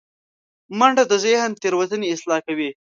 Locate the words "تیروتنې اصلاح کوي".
1.61-2.69